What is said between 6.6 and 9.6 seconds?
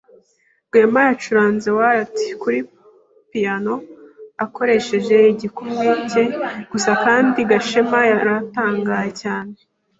gusa kandi Gashema yaratangaye cyane.